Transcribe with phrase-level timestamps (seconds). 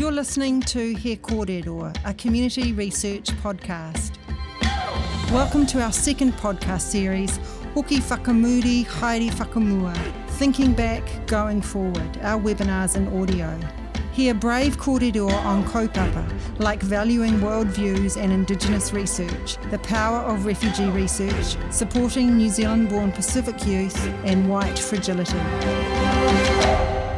[0.00, 4.16] You're listening to He Kōrero, a community research podcast.
[5.30, 7.36] Welcome to our second podcast series,
[7.74, 9.94] Hoki Whakamuri Haere Whakamua,
[10.38, 13.54] Thinking Back, Going Forward, our webinars in audio.
[14.12, 16.26] Hear brave kōrero on kaupapa,
[16.58, 23.12] like valuing worldviews and Indigenous research, the power of refugee research, supporting New Zealand born
[23.12, 25.36] Pacific youth, and white fragility.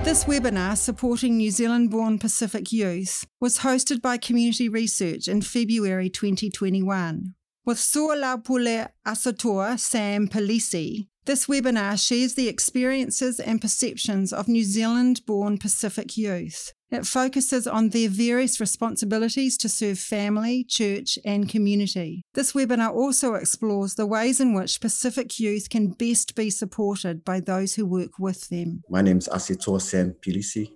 [0.05, 6.11] This webinar, Supporting New Zealand born Pacific Youth, was hosted by Community Research in February
[6.11, 7.35] 2021.
[7.65, 15.21] With Soalaupule Asetoa Sam Pilisi, this webinar shares the experiences and perceptions of New Zealand
[15.25, 16.73] born Pacific youth.
[16.91, 22.23] It focuses on their various responsibilities to serve family, church, and community.
[22.35, 27.41] This webinar also explores the ways in which Pacific youth can best be supported by
[27.41, 28.83] those who work with them.
[28.91, 30.73] My name is Asetoa Sam Pilisi,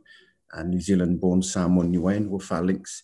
[0.52, 3.02] a New Zealand born Samoan Niuean with our links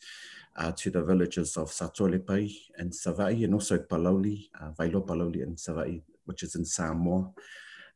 [0.56, 5.56] uh, to the villages of Sato'alepai and Savai, and also Palauli, uh, Vailoa Palauli and
[5.56, 7.30] Savai, which is in Samoa.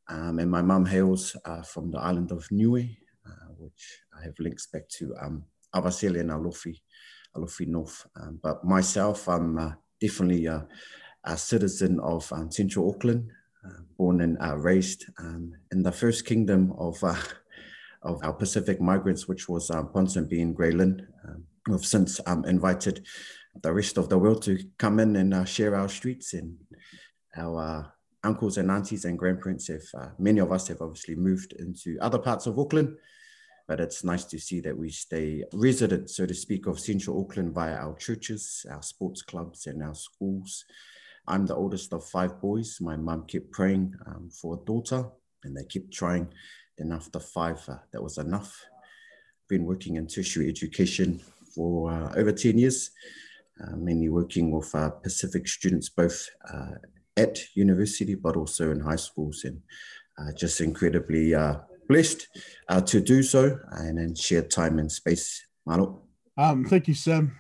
[0.09, 2.89] Um, and my mum hails uh, from the island of Niue,
[3.27, 6.81] uh, which I have links back to um, and Alofi,
[7.37, 8.07] Alofi North.
[8.21, 10.67] Um, but myself, I'm uh, definitely a,
[11.25, 13.31] a, citizen of um, Central Auckland,
[13.65, 17.17] uh, born and uh, raised um, in the first kingdom of, uh,
[18.03, 21.07] of our Pacific migrants, which was um, Ponsonby and Grey Lynn.
[21.29, 23.05] Um, we've since um, invited
[23.63, 26.59] the rest of the world to come in and share our streets and
[27.37, 27.93] our
[28.27, 32.19] uncles and aunties and grandparents have, uh, many of us have obviously moved into other
[32.19, 32.97] parts of Auckland,
[33.69, 37.55] but it's nice to see that we stay resident, so to speak, of Central Auckland
[37.55, 40.65] via our churches, our sports clubs, and our schools.
[41.29, 42.79] I'm the oldest of five boys.
[42.81, 45.07] My mum kept praying um, for a daughter,
[45.45, 46.29] and they kept trying.
[46.79, 48.65] And after five, uh, that was enough.
[49.49, 51.21] Been working in tertiary education
[51.55, 52.91] for uh, over 10 years,
[53.63, 56.75] uh, mainly working with uh, Pacific students both uh,
[57.17, 59.61] at university, but also in high schools, and
[60.19, 61.57] uh, just incredibly uh,
[61.89, 62.29] blessed
[62.69, 65.47] uh, to do so and then share time and space.
[65.65, 66.03] Malo.
[66.37, 67.39] Um, thank you, Sam.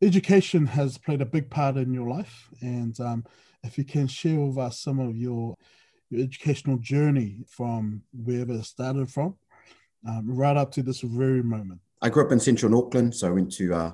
[0.00, 3.24] Education has played a big part in your life, and um,
[3.64, 5.56] if you can share with us some of your
[6.10, 9.34] your educational journey from wherever it started from,
[10.08, 11.80] um, right up to this very moment.
[12.00, 13.92] I grew up in central Auckland, so I went to uh,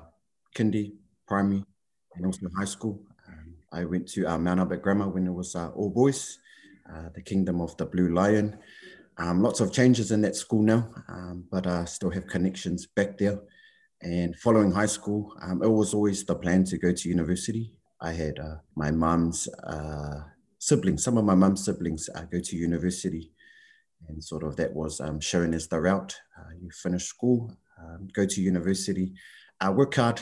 [0.55, 0.93] kindy,
[1.27, 1.65] primary,
[2.15, 3.01] and also high school.
[3.71, 6.39] I went to uh, Mount Albert Grammar when it was uh, all boys,
[6.89, 8.57] uh, the Kingdom of the Blue Lion.
[9.17, 13.17] Um, lots of changes in that school now, um, but I still have connections back
[13.17, 13.39] there.
[14.01, 17.73] And following high school, um, it was always the plan to go to university.
[18.01, 20.21] I had uh, my mum's uh,
[20.59, 23.31] siblings, some of my mum's siblings uh, go to university.
[24.07, 26.15] And sort of that was um, shown as the route.
[26.61, 29.13] You finish school, um, go to university,
[29.71, 30.21] work hard,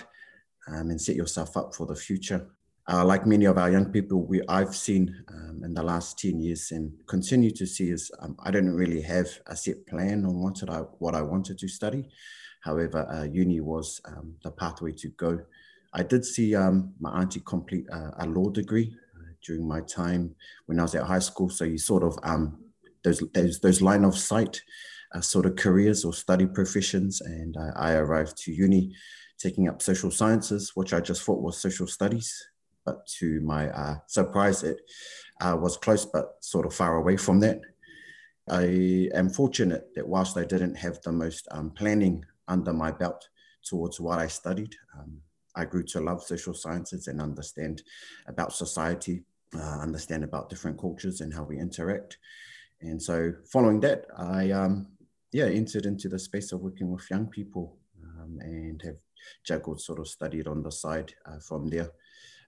[0.67, 2.47] um, and set yourself up for the future
[2.89, 6.39] uh, like many of our young people, we I've seen um, in the last ten
[6.41, 10.41] years and continue to see is um, I didn't really have a set plan on
[10.41, 12.09] what I what I wanted to study.
[12.61, 15.39] However, uh, uni was um, the pathway to go.
[15.93, 20.79] I did see um, my auntie complete a law degree uh, during my time when
[20.79, 21.49] I was at high school.
[21.49, 22.57] So you sort of um,
[23.03, 24.61] those those those line of sight
[25.13, 28.93] uh, sort of careers or study professions, and I arrived to uni
[29.37, 32.45] taking up social sciences, which I just thought was social studies
[32.85, 34.81] but to my uh, surprise, it
[35.41, 37.61] uh, was close but sort of far away from that.
[38.49, 43.27] I am fortunate that whilst I didn't have the most um, planning under my belt
[43.63, 45.21] towards what I studied, um,
[45.55, 47.83] I grew to love social sciences and understand
[48.27, 49.23] about society,
[49.55, 52.17] uh, understand about different cultures and how we interact.
[52.81, 54.87] And so, following that, I um,
[55.31, 58.97] yeah entered into the space of working with young people um, and have
[59.45, 61.91] juggled sort of studied on the side uh, from there.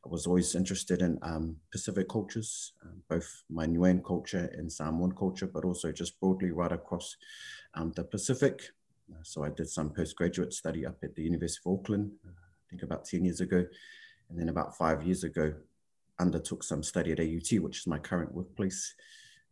[0.05, 5.13] I was always interested in um, Pacific cultures, um, both my Niuean culture and Samoan
[5.13, 7.17] culture, but also just broadly right across
[7.73, 8.69] um, the Pacific.
[9.11, 12.63] Uh, so I did some postgraduate study up at the University of Auckland, uh, I
[12.69, 13.65] think about 10 years ago.
[14.29, 15.53] And then about five years ago,
[16.19, 18.93] undertook some study at AUT, which is my current workplace.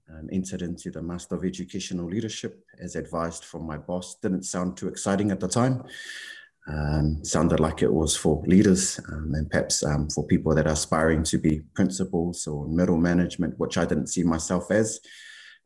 [0.09, 4.15] Um, entered into the Master of Educational Leadership as advised from my boss.
[4.15, 5.81] Didn't sound too exciting at the time,
[6.67, 10.73] um, sounded like it was for leaders um, and perhaps um, for people that are
[10.73, 14.99] aspiring to be principals or middle management, which I didn't see myself as.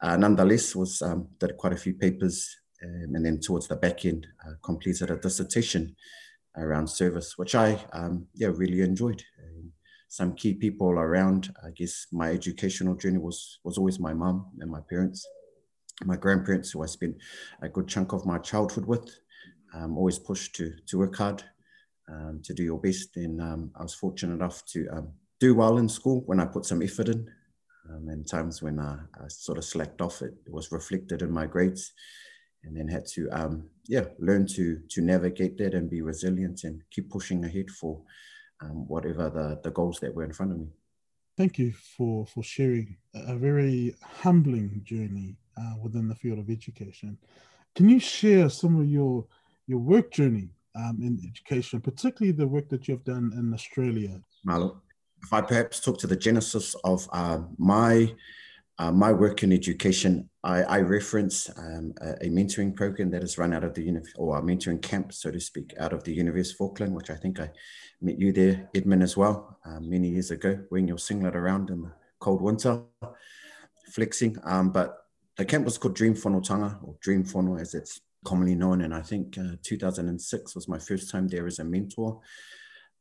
[0.01, 4.05] Uh, nonetheless, was um, did quite a few papers, um, and then towards the back
[4.05, 5.95] end, uh, completed a dissertation
[6.55, 9.23] around service, which I um, yeah really enjoyed.
[10.09, 11.53] some key people around.
[11.65, 15.27] I guess my educational journey was was always my mum and my parents,
[16.05, 17.15] my grandparents, who I spent
[17.61, 19.09] a good chunk of my childhood with
[19.77, 21.43] um, always pushed to, to work hard,
[22.09, 23.17] um, to do your best.
[23.17, 25.09] And um, I was fortunate enough to um,
[25.39, 27.29] do well in school when I put some effort in.
[27.89, 31.31] Um, and times when I, I, sort of slacked off, it, it, was reflected in
[31.31, 31.93] my grades.
[32.63, 36.81] And then had to, um, yeah, learn to to navigate that and be resilient and
[36.91, 38.01] keep pushing ahead for
[38.61, 40.67] whatever the, the goals that were in front of me.
[41.37, 47.17] Thank you for for sharing a very humbling journey uh, within the field of education.
[47.75, 49.25] Can you share some of your
[49.67, 54.21] your work journey um, in education, particularly the work that you've done in Australia?
[54.45, 54.81] Malo,
[55.21, 58.13] if I perhaps talk to the genesis of uh, my
[58.79, 63.39] uh, my work in education, I, I reference um, a, a, mentoring program that is
[63.39, 66.13] run out of the uni- or a mentoring camp, so to speak, out of the
[66.13, 67.49] University of Auckland, which I think I
[68.01, 71.81] met you there, Edmund, as well, uh, many years ago, wearing your singlet around in
[71.81, 72.83] the cold winter,
[73.93, 74.37] flexing.
[74.43, 78.81] Um, but the camp was called Dream Fonotaga, or Dream Fono as it's commonly known.
[78.81, 82.19] And I think uh, 2006 was my first time there as a mentor.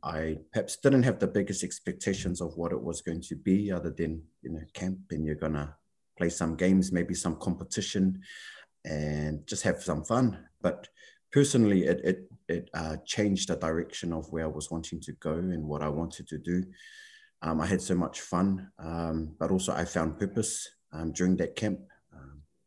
[0.05, 3.90] I perhaps didn't have the biggest expectations of what it was going to be, other
[3.90, 5.75] than you know camp and you're gonna
[6.17, 8.20] play some games, maybe some competition,
[8.84, 10.38] and just have some fun.
[10.62, 10.88] But
[11.32, 12.19] personally, it it
[12.49, 15.88] it uh, changed the direction of where I was wanting to go and what I
[15.88, 16.62] wanted to do.
[17.43, 21.56] Um, I had so much fun, um, but also I found purpose um, during that
[21.56, 21.81] camp.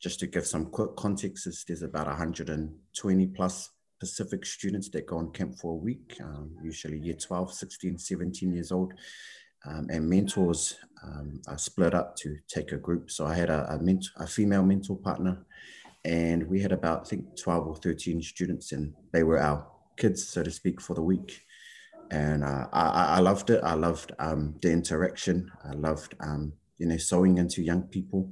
[0.01, 3.69] Just to give some quick context, there's about 120 plus
[3.99, 8.53] Pacific students that go on camp for a week, um, usually year 12, 16, 17
[8.53, 8.93] years old.
[9.65, 13.11] Um, and mentors um, are split up to take a group.
[13.11, 15.45] So I had a, a, mentor, a female mentor partner,
[16.05, 19.67] and we had about, I think, 12 or 13 students, and they were our
[19.97, 21.41] kids, so to speak, for the week.
[22.09, 23.61] And uh, I, I, loved it.
[23.63, 25.51] I loved um, the interaction.
[25.63, 28.31] I loved, um, you know, sewing into young people.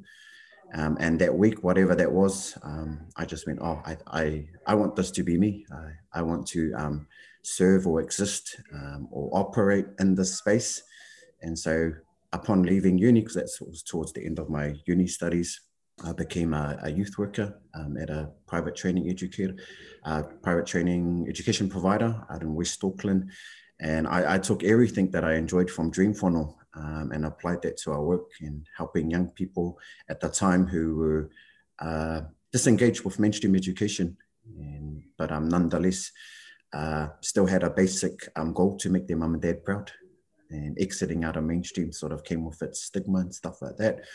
[0.73, 4.75] Um, and that week, whatever that was, um, I just went, oh, I, I, I
[4.75, 5.65] want this to be me.
[5.71, 7.07] I, I want to um,
[7.43, 10.83] serve or exist um, or operate in this space.
[11.41, 11.93] And so
[12.33, 15.61] upon leaving uni, because that was towards the end of my uni studies,
[16.03, 19.55] I became a, a youth worker um, at a private training educator,
[20.03, 23.31] uh, private training education provider out in West Auckland.
[23.79, 27.77] And I, I took everything that I enjoyed from Dream Fono um, and applied that
[27.77, 29.77] to our work in helping young people
[30.09, 31.29] at the time who were
[31.79, 32.21] uh,
[32.51, 34.17] disengaged with mainstream education,
[34.57, 36.11] and, but um, nonetheless
[36.73, 39.91] uh, still had a basic um, goal to make their mum and dad proud.
[40.49, 44.05] And exiting out of mainstream sort of came with its stigma and stuff like that.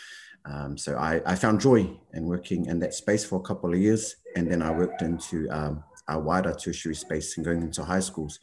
[0.44, 3.78] Um, so I, I, found joy in working in that space for a couple of
[3.78, 8.00] years, and then I worked into um, a wider tertiary space and going into high
[8.00, 8.38] schools.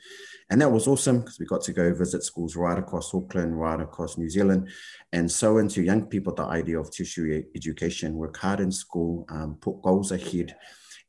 [0.49, 3.79] And that was awesome because we got to go visit schools right across Auckland, right
[3.79, 4.69] across New Zealand,
[5.11, 9.57] and so into young people the idea of tertiary education, work hard in school, um,
[9.61, 10.55] put goals ahead,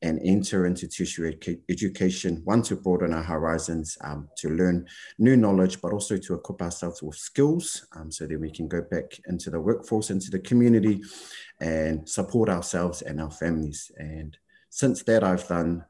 [0.03, 1.39] and enter into tertiary
[1.69, 4.87] education, one to broaden our horizons, um, to learn
[5.19, 8.81] new knowledge, but also to equip ourselves with skills um, so that we can go
[8.81, 11.03] back into the workforce, into the community,
[11.61, 13.91] and support ourselves and our families.
[13.99, 14.37] And
[14.71, 15.85] since that, I've done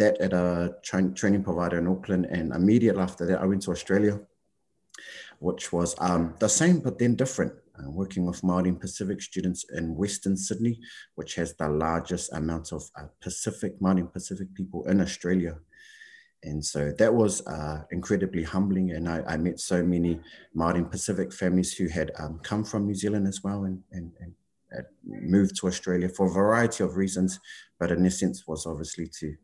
[0.00, 2.26] that at a tra- training provider in Auckland.
[2.26, 4.18] And immediately after that, I went to Australia,
[5.38, 7.52] which was um, the same but then different.
[7.78, 10.78] Uh, working with Māori and Pacific students in Western Sydney,
[11.14, 15.56] which has the largest amount of uh, Pacific, Māori Pacific people in Australia.
[16.42, 18.90] And so that was uh, incredibly humbling.
[18.90, 20.20] And I, I, met so many
[20.54, 24.10] Māori and Pacific families who had um, come from New Zealand as well and, and,
[24.20, 24.34] and
[25.04, 27.38] moved to Australia for a variety of reasons,
[27.78, 29.36] but in essence was obviously to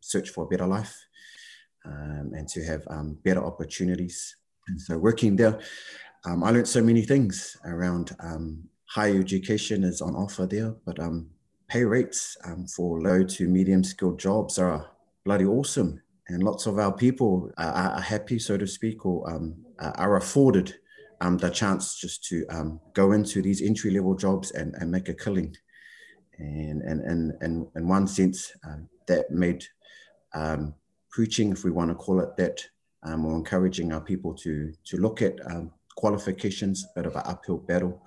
[0.00, 0.94] search for a better life
[1.84, 4.36] um, and to have um, better opportunities.
[4.68, 5.58] And so working there,
[6.26, 8.16] um, I learned so many things around
[8.86, 10.98] higher education is on offer there, but
[11.68, 12.36] pay rates
[12.74, 14.90] for low to medium skilled jobs are
[15.24, 16.02] bloody awesome.
[16.28, 20.74] And lots of our people are, are happy, so to speak, or are afforded
[21.20, 25.08] um, the chance just to um, go into these entry level jobs and, and make
[25.08, 25.54] a killing.
[26.38, 29.64] And, and, and, and in one sense, um, that made
[30.34, 30.74] um,
[31.10, 32.64] preaching, if we want to call it that,
[33.04, 37.22] um, or encouraging our people to, to look at um, qualifications, a bit of an
[37.24, 38.02] uphill battle.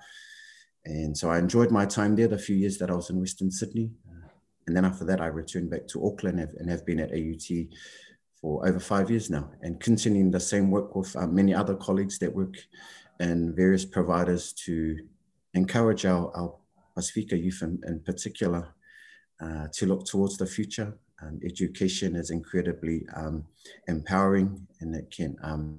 [0.84, 3.50] And so I enjoyed my time there, the few years that I was in Western
[3.50, 3.90] Sydney.
[4.08, 4.28] Uh,
[4.66, 7.68] and then after that, I returned back to Auckland and have been at AUT
[8.40, 12.18] for over five years now and continuing the same work with uh, many other colleagues
[12.18, 12.56] that work
[13.20, 14.98] in various providers to
[15.54, 16.54] encourage our, our
[16.96, 18.74] Pacifica youth in, in particular
[19.40, 20.98] uh, to look towards the future.
[21.22, 23.44] Um, education is incredibly um,
[23.86, 25.78] empowering and it can um,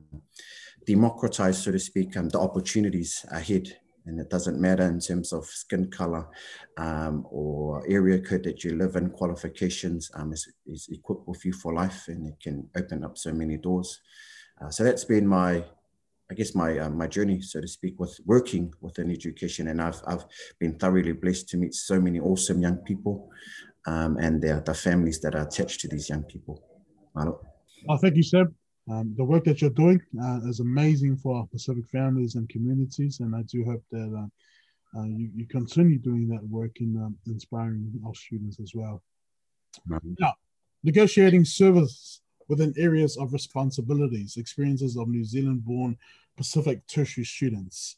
[0.86, 3.78] democratize, so to speak, um, the opportunities ahead.
[4.06, 6.28] And it doesn't matter in terms of skin color
[6.78, 11.54] um, or area code that you live in, qualifications um, is, is equipped with you
[11.54, 14.02] for life and it can open up so many doors.
[14.62, 15.64] Uh, so that's been my,
[16.30, 19.70] I guess, my, uh, my journey, so to speak, with working within education.
[19.70, 20.26] And I've, I've
[20.60, 23.30] been thoroughly blessed to meet so many awesome young people
[23.86, 26.64] um, and their, the families that are attached to these young people.
[27.16, 27.40] Malo.
[27.90, 28.54] Oh, thank you, Seb.
[28.90, 33.20] Um, the work that you're doing uh, is amazing for our Pacific families and communities,
[33.22, 34.14] and I do hope that
[34.96, 39.02] uh, uh, you, you, continue doing that work in um, inspiring our students as well.
[39.90, 40.14] Mm-hmm.
[40.20, 40.34] Now,
[40.84, 45.98] negotiating service within areas of responsibilities, experiences of New Zealand born
[46.36, 47.96] Pacific tertiary students.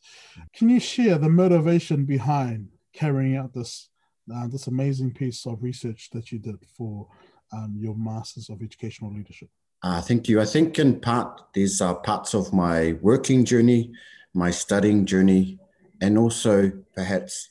[0.54, 3.90] Can you share the motivation behind carrying out this,
[4.34, 7.08] uh, this amazing piece of research that you did for
[7.54, 9.50] um, your Masters of Educational Leadership?
[9.84, 10.42] Uh, thank you.
[10.42, 13.92] I think in part, these are parts of my working journey,
[14.34, 15.60] my studying journey,
[16.02, 17.50] and also perhaps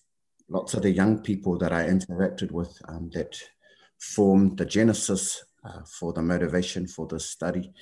[0.48, 3.38] lots of the young people that I interacted with um, that
[3.98, 7.72] formed the genesis uh, for the motivation for this study.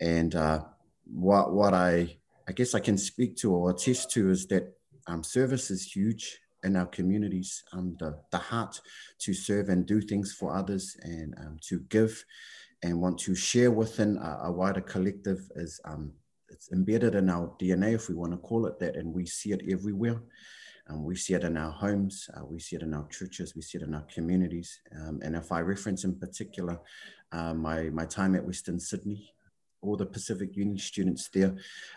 [0.00, 0.62] And uh,
[1.04, 2.16] what, what I,
[2.48, 4.74] I guess I can speak to or attest to is that
[5.06, 8.80] um, service is huge in our communities, um, the, the heart
[9.18, 12.24] to serve and do things for others and um, to give
[12.82, 16.12] and want to share within a, a wider collective is um,
[16.48, 19.52] it's embedded in our DNA, if we want to call it that, and we see
[19.52, 20.20] it everywhere.
[20.88, 23.60] Um, we see it in our homes, uh, we see it in our churches, we
[23.60, 24.80] see it in our communities.
[24.96, 26.80] Um, and if I reference in particular
[27.30, 29.34] uh, my, my time at Western Sydney,
[29.82, 31.54] all the Pacific Uni students there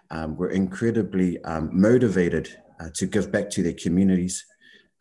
[0.09, 2.49] um, were incredibly um, motivated
[2.79, 4.45] uh, to give back to their communities.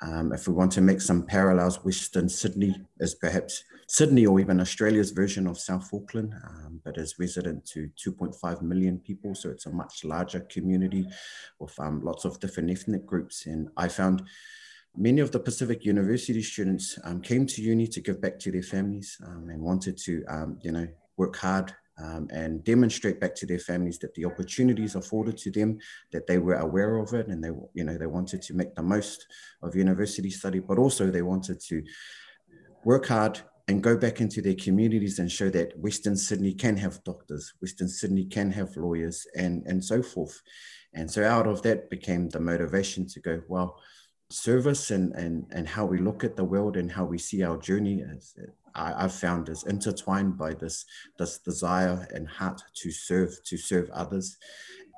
[0.02, 4.60] Um, if we want to make some parallels, Western Sydney is perhaps Sydney or even
[4.60, 9.34] Australia's version of South Auckland, um, but is resident to 2.5 million people.
[9.34, 11.06] So it's a much larger community
[11.58, 13.46] with um, lots of different ethnic groups.
[13.46, 14.22] And I found
[14.96, 18.62] many of the Pacific University students um, came to uni to give back to their
[18.62, 23.46] families um, and wanted to, um, you know, work hard um, and demonstrate back to
[23.46, 25.78] their families that the opportunities afforded to them,
[26.12, 28.82] that they were aware of it, and they, you know, they wanted to make the
[28.82, 29.26] most
[29.62, 31.82] of university study, but also they wanted to
[32.84, 37.04] work hard and go back into their communities and show that Western Sydney can have
[37.04, 40.40] doctors, Western Sydney can have lawyers, and, and so forth.
[40.92, 43.80] And so out of that became the motivation to go, well,
[44.30, 47.58] service and, and, and how we look at the world and how we see our
[47.58, 48.34] journey is,
[48.74, 50.84] I, I've found is intertwined by this,
[51.18, 54.36] this desire and heart to serve, to serve others.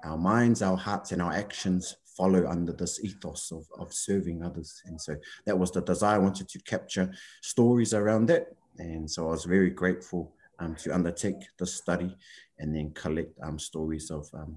[0.04, 4.82] Our minds, our hearts, and our actions follow under this ethos of, of serving others.
[4.86, 6.16] And so that was the desire.
[6.16, 8.48] I wanted to capture stories around that
[8.78, 12.16] and so I was very grateful um, to undertake the study
[12.58, 14.56] and then collect um, stories of um,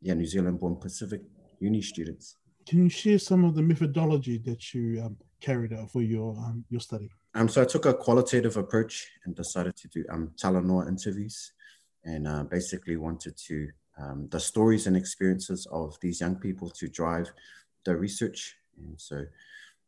[0.00, 1.22] yeah, New Zealand born Pacific
[1.60, 2.36] uni students.
[2.66, 6.64] Can you share some of the methodology that you um, carried out for your, um,
[6.68, 7.10] your study?
[7.34, 11.52] Um, so I took a qualitative approach and decided to do um, Talanoa interviews
[12.04, 13.68] and uh, basically wanted to,
[13.98, 17.30] um, the stories and experiences of these young people to drive
[17.84, 18.56] the research.
[18.76, 19.24] And so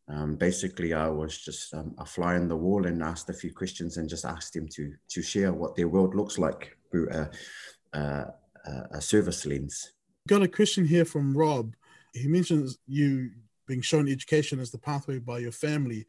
[0.08, 3.52] um, basically, I was just um, a fly in the wall and asked a few
[3.52, 7.30] questions and just asked them to to share what their world looks like through a,
[7.92, 8.26] a,
[8.92, 9.92] a service lens.
[10.26, 11.74] Got a question here from Rob.
[12.12, 13.30] He mentions you
[13.70, 16.04] being shown education as the pathway by your family,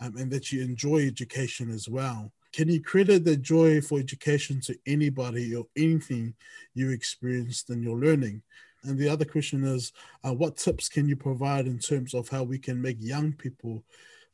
[0.00, 2.30] um, and that you enjoy education as well.
[2.52, 6.34] Can you credit the joy for education to anybody or anything
[6.74, 8.42] you experienced in your learning?
[8.84, 9.92] And the other question is,
[10.24, 13.82] uh, what tips can you provide in terms of how we can make young people,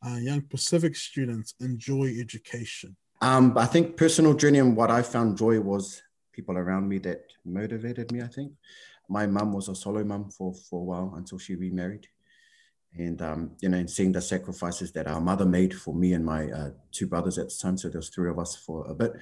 [0.04, 2.96] uh, young Pacific students, enjoy education?
[3.20, 7.20] Um, I think personal journey and what I found joy was people around me that
[7.44, 8.22] motivated me.
[8.22, 8.50] I think
[9.08, 12.08] my mum was a solo mum for for a while until she remarried,
[12.98, 16.24] and um, you know, and seeing the sacrifices that our mother made for me and
[16.24, 17.76] my uh, two brothers at the time.
[17.76, 19.12] So there was three of us for a bit,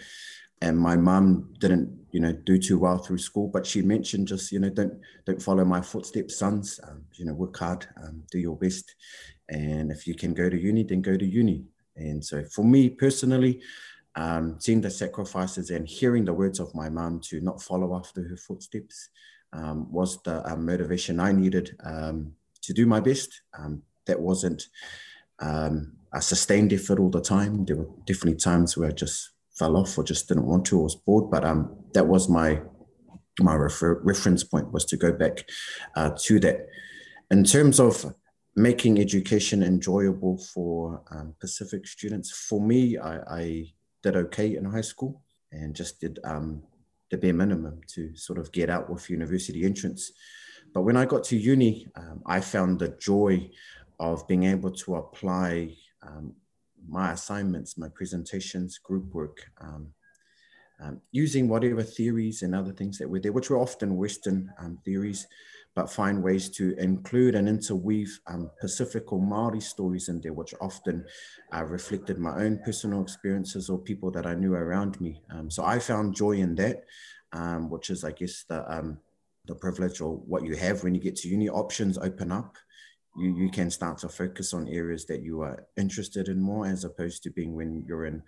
[0.61, 4.53] and my mum didn't you know do too well through school but she mentioned just
[4.53, 4.93] you know don't
[5.25, 6.81] don't follow my footsteps sons.
[6.87, 8.95] Um, you know work hard um, do your best.
[9.49, 11.65] And if you can go to uni then go to uni.
[11.97, 13.61] And so for me personally
[14.17, 18.23] um, seeing the sacrifices and hearing the words of my mum to not follow after
[18.23, 19.09] her footsteps
[19.53, 24.64] um, was the uh, motivation i needed um, to do my best um, that wasn't
[26.12, 29.99] a sustained effort all the time there were definitely times where i just fell off
[29.99, 31.31] or just didn't want to or was bored.
[31.31, 32.62] But um, that was my
[33.38, 35.45] my refer- reference point was to go back
[35.95, 36.67] uh, to that.
[37.31, 37.95] In terms of
[38.57, 44.88] making education enjoyable for um, Pacific students, for me, I, I, did okay in high
[44.93, 46.62] school and just did um,
[47.11, 50.11] the bare minimum to sort of get out with university entrance.
[50.73, 53.50] But when I got to uni, um, I found the joy
[53.99, 56.35] of being able to apply um,
[56.89, 59.93] my assignments, my presentations, group work, um,
[60.83, 64.79] um, using whatever theories and other things that were there, which were often Western um,
[64.85, 65.27] theories,
[65.75, 70.55] but find ways to include and interweave um, Pacific or Maori stories in there, which
[70.61, 71.05] often
[71.55, 75.21] uh, reflected my own personal experiences or people that I knew around me.
[75.49, 76.85] So I found joy in that,
[77.69, 78.99] which is, I guess, the
[79.47, 81.49] the privilege or what you have when you get to uni.
[81.49, 82.57] Options open up.
[83.17, 86.85] You, you can start to focus on areas that you are interested in more as
[86.85, 88.23] opposed to being when you're in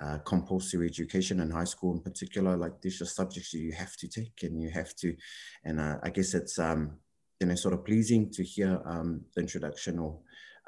[0.00, 4.06] uh, compulsory education in high school in particular like these are subjects you have to
[4.06, 5.16] take and you have to
[5.64, 6.98] and uh, i guess it's um
[7.40, 10.18] you know sort of pleasing to hear um, the introduction or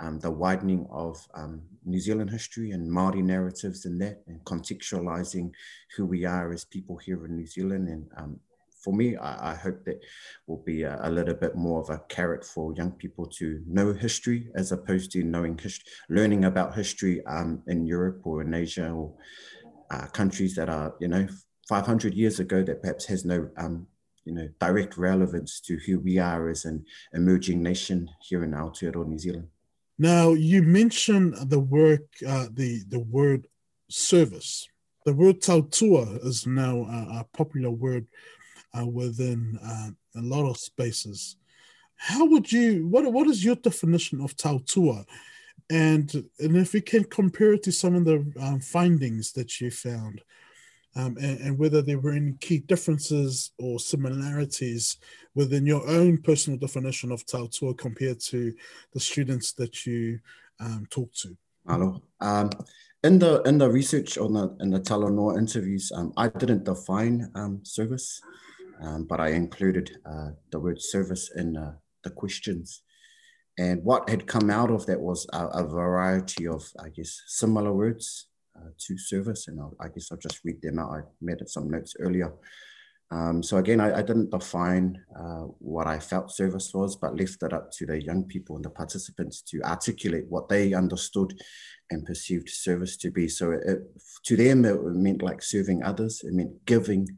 [0.01, 5.51] um, the widening of um, New Zealand history and Maori narratives in that, and contextualizing
[5.97, 8.39] who we are as people here in New Zealand, and um,
[8.83, 10.01] for me, I, I, hope that
[10.47, 13.93] will be a, a, little bit more of a carrot for young people to know
[13.93, 18.91] history as opposed to knowing history, learning about history um, in Europe or in Asia
[18.91, 19.15] or
[19.91, 21.27] uh, countries that are, you know,
[21.69, 23.87] 500 years ago that perhaps has no, um,
[24.25, 29.07] you know, direct relevance to who we are as an emerging nation here in Aotearoa,
[29.07, 29.49] New Zealand.
[29.99, 33.49] Now, you mentioned the work, uh, the the word
[33.91, 34.69] service.
[35.05, 38.07] The word tautua is now a, a popular word
[38.79, 41.37] uh, within uh, a lot of spaces.
[41.97, 45.05] How would you, what, what is your definition of tautua?
[45.71, 49.71] And, and if you can compare it to some of the um, findings that you
[49.71, 50.23] found,
[50.97, 54.97] um, and, and, whether there were any key differences or similarities
[55.35, 58.55] within your own personal definition of tautua compared to
[58.95, 60.19] the students that you
[60.61, 61.37] um, to.
[61.67, 62.03] Hello.
[62.21, 62.51] Um,
[63.05, 67.31] in the in the research on the in the Talanoa interviews, um, I didn't define
[67.35, 68.21] um, service
[68.81, 72.83] um, but I included uh, the word service in uh, the questions.
[73.59, 77.73] And what had come out of that was a, a variety of, I guess, similar
[77.73, 79.49] words uh, to service.
[79.49, 80.93] And I'll, i guess I'll just read them out.
[80.93, 82.33] I made some notes earlier.
[83.11, 87.43] Um, so again, I, I didn't define uh, what I felt service was, but left
[87.43, 91.33] it up to the young people and the participants to articulate what they understood
[91.91, 93.27] and perceived service to be.
[93.27, 93.79] So it,
[94.27, 96.23] to them, it meant like serving others.
[96.23, 97.09] It meant giving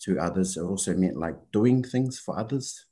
[0.00, 0.56] to others.
[0.56, 2.86] It also meant like doing things for others.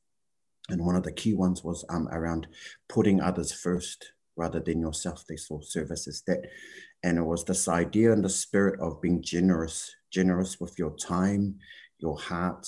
[0.69, 2.47] And one of the key ones was um, around
[2.89, 5.25] putting others first rather than yourself.
[5.29, 6.47] They saw service as that.
[7.03, 11.57] And it was this idea and the spirit of being generous, generous with your time,
[11.99, 12.67] your heart,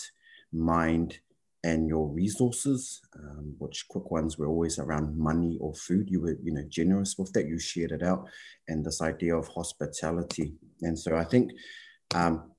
[0.53, 1.19] mind,
[1.65, 6.09] and your resources, um, which quick ones were always around money or food.
[6.09, 7.49] You were, you know, generous with that.
[7.49, 8.29] You shared it out,
[8.69, 10.55] and this idea of hospitality.
[10.83, 11.51] And so I think
[12.15, 12.53] um,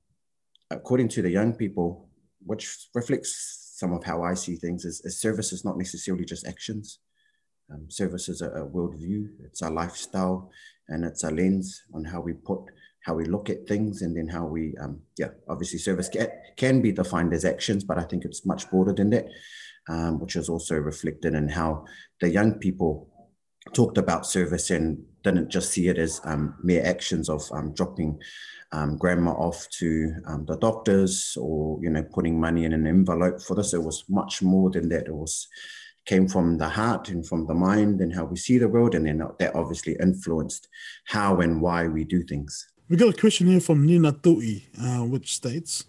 [0.70, 2.08] according to the young people,
[2.44, 6.46] which reflects some of how I see things, is, is service is not necessarily just
[6.46, 6.98] actions.
[7.72, 10.50] Um, service is a, a worldview, it's a lifestyle,
[10.88, 12.60] and it's a lens on how we put,
[13.04, 16.80] how we look at things, and then how we, um, yeah, obviously service can, can
[16.80, 19.26] be defined as actions, but I think it's much broader than that,
[19.88, 21.84] um, which is also reflected in how
[22.20, 23.08] the young people
[23.74, 28.20] talked about service and didn't just see it as um, mere actions of um, dropping
[28.72, 33.40] um, grandma off to um, the doctors or you know putting money in an envelope
[33.40, 33.74] for this.
[33.74, 35.06] It was much more than that.
[35.06, 35.48] It was
[36.04, 39.06] came from the heart and from the mind and how we see the world, and
[39.06, 40.68] then that obviously influenced
[41.04, 42.68] how and why we do things.
[42.88, 45.84] We got a question here from Nina Tui, uh, which states,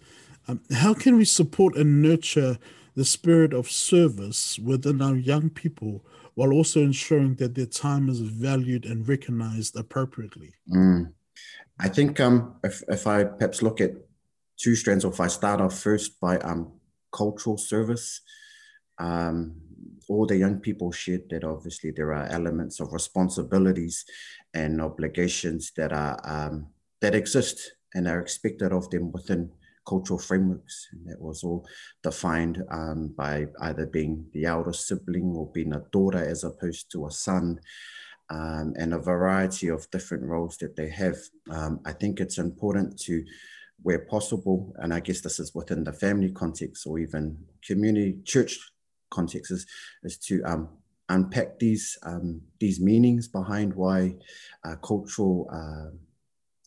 [0.48, 2.58] um, "How can we support and nurture
[2.94, 6.04] the spirit of service within our young people?"
[6.40, 10.54] While also ensuring that their time is valued and recognized appropriately.
[10.74, 11.12] Mm.
[11.78, 13.90] I think um, if, if I perhaps look at
[14.56, 16.72] two strands, or if I start off first by um,
[17.12, 18.22] cultural service,
[18.98, 19.60] um,
[20.08, 24.06] all the young people shared that obviously there are elements of responsibilities
[24.54, 26.68] and obligations that are um,
[27.02, 29.50] that exist and are expected of them within
[29.86, 30.88] cultural frameworks.
[30.92, 31.66] And that was all
[32.02, 37.06] defined um, by either being the elder sibling or being a daughter as opposed to
[37.06, 37.60] a son
[38.30, 41.16] um, and a variety of different roles that they have.
[41.50, 43.24] Um, I think it's important to,
[43.82, 48.58] where possible, and I guess this is within the family context or even community church
[49.10, 49.66] context, is,
[50.04, 50.68] is to um,
[51.08, 54.14] unpack these um, these meanings behind why
[54.64, 55.90] uh, cultural uh,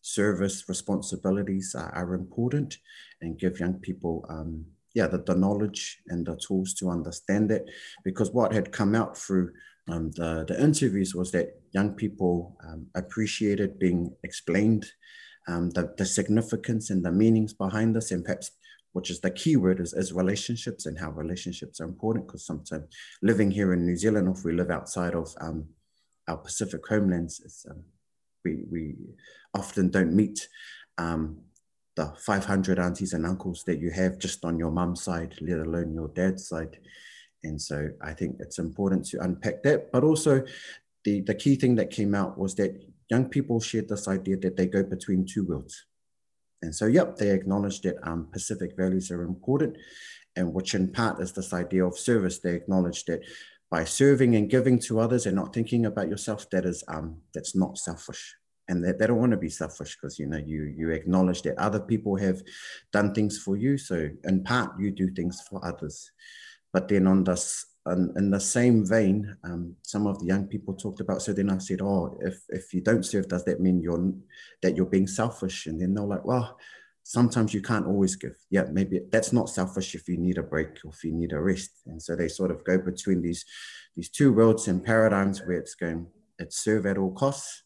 [0.03, 2.77] service responsibilities are, are, important,
[3.21, 4.25] and give young people.
[4.29, 7.67] Um, yeah, the, the knowledge and the tools to understand it,
[8.03, 9.51] because what had come out through
[9.89, 14.85] um, the, the interviews was that young people um, appreciated being explained
[15.47, 18.51] um, the, the significance and the meanings behind this and perhaps
[18.93, 22.85] which is the key word is, is relationships and how relationships are important because sometimes
[23.21, 25.65] living here in New Zealand, or if we live outside of um,
[26.27, 27.83] our Pacific homelands, um,
[28.43, 28.95] we, we
[29.53, 30.47] often don't meet
[30.97, 31.37] um,
[31.95, 35.93] the 500 aunties and uncles that you have just on your mum's side, let alone
[35.93, 36.79] your dad's side.
[37.43, 39.91] And so I think it's important to unpack that.
[39.91, 40.43] But also,
[41.03, 44.55] the, the key thing that came out was that young people shared this idea that
[44.55, 45.85] they go between two worlds.
[46.61, 49.77] And so, yep, they acknowledge that um, Pacific values are important,
[50.35, 52.39] and which in part is this idea of service.
[52.39, 53.21] They acknowledge that
[53.73, 57.55] by serving and giving to others and not thinking about yourself, that is um, that's
[57.55, 58.35] not selfish.
[58.67, 61.57] And they, they don't want to be selfish because you know you you acknowledge that
[61.57, 62.43] other people have
[62.91, 63.79] done things for you.
[63.79, 66.11] So in part, you do things for others.
[66.71, 70.75] But then on this and in the same vein, um, some of the young people
[70.75, 71.23] talked about.
[71.23, 74.13] So then I said, "Oh, if if you don't serve, does that mean you're
[74.61, 76.59] that you're being selfish?" And then they're like, "Well,
[77.03, 78.35] sometimes you can't always give.
[78.49, 81.39] Yeah, maybe that's not selfish if you need a break or if you need a
[81.39, 83.45] rest." And so they sort of go between these
[83.95, 86.07] these two worlds and paradigms where it's going,
[86.39, 87.63] it's serve at all costs,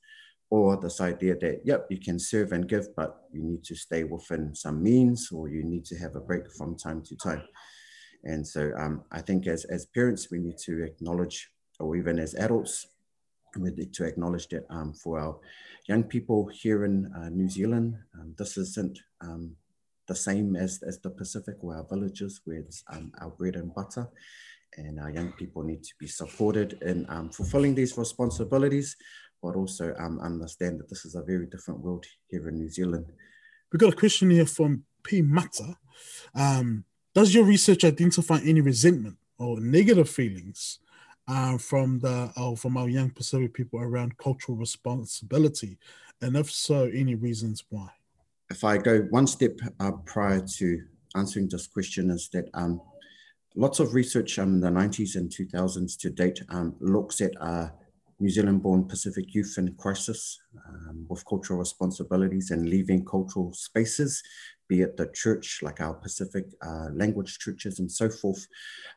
[0.50, 4.04] or this idea that yep, you can serve and give, but you need to stay
[4.04, 7.44] within some means, or you need to have a break from time to time.
[8.24, 12.36] And so um, I think as, as parents, we need to acknowledge, or even as
[12.36, 12.86] adults,
[13.56, 15.40] we need to acknowledge that um, for our
[15.88, 19.56] young people here in uh, New Zealand, um, this isn't um,
[20.08, 23.74] the same as, as the Pacific or our villages where it's um, our bread and
[23.74, 24.08] butter.
[24.78, 28.96] And our young people need to be supported in um, fulfilling these responsibilities,
[29.42, 33.06] but also understand that this is a very different world here in New Zealand.
[33.72, 35.22] We've got a question here from P.
[35.22, 35.78] Mata.
[36.36, 36.84] Um,
[37.16, 40.80] does your research identify any resentment or negative feelings
[41.28, 45.78] uh, from the uh, from our young Pacific people around cultural responsibility,
[46.22, 47.90] and if so, any reasons why?
[48.50, 50.82] If I go one step uh, prior to
[51.16, 52.82] answering this question, is that um,
[53.56, 57.68] lots of research um, in the 90s and 2000s to date um, looks at uh,
[58.20, 64.24] New Zealand born Pacific youth in crisis um, with cultural responsibilities and leaving cultural spaces
[64.68, 68.48] be it the church, like our Pacific uh, language churches and so forth.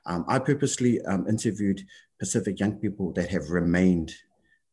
[0.06, 1.82] Um, I purposely um, interviewed
[2.18, 4.12] Pacific young people that have remained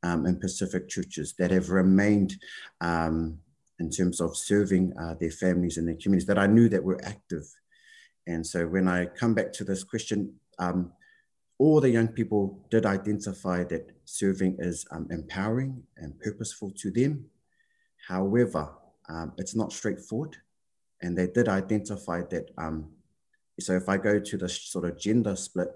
[0.04, 2.36] um, in Pacific churches, that have remained
[2.82, 3.40] um,
[3.80, 7.04] in terms of serving uh, their families and their communities, that I knew that were
[7.04, 7.46] active.
[8.26, 10.92] And so when I come back to this question, um,
[11.60, 17.26] all the young people did identify that serving is um, empowering and purposeful to them.
[18.08, 18.70] However,
[19.38, 20.38] it's not straightforward
[21.02, 22.52] and they did identify that.
[22.58, 22.92] Um,
[23.60, 25.70] so if I go to the sort of gender split,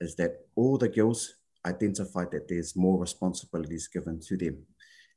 [0.00, 1.34] is that all the girls
[1.64, 4.58] identified that there's more responsibilities given to them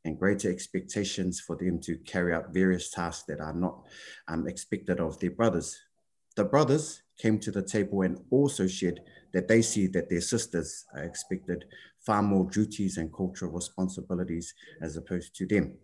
[0.06, 3.84] and greater expectations for them to carry out various tasks that are not
[4.28, 5.78] um, expected of their brothers.
[6.36, 9.02] The brothers came to the table and also shared
[9.34, 11.66] that they see that their sisters are expected
[12.06, 15.78] far more duties and cultural responsibilities as opposed to them.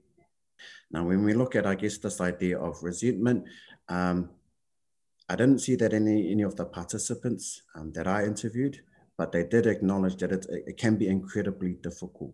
[0.92, 3.46] Now, when we look at, I guess, this idea of resentment,
[3.90, 4.30] um,
[5.28, 8.82] I didn't see that any, any of the participants um, that I interviewed,
[9.18, 12.34] but they did acknowledge that it, it can be incredibly difficult.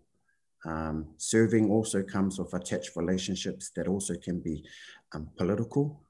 [0.66, 4.64] Um, serving also comes with attached relationships that also can be
[5.14, 6.04] um, political,